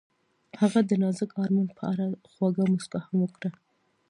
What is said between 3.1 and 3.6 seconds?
وکړه.